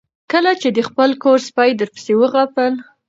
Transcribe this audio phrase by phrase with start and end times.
[0.31, 2.73] کله چې د خپل کور سپي درپسې وغپل